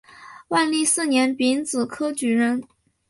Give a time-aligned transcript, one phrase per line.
[0.47, 2.63] 万历四年丙子科举人。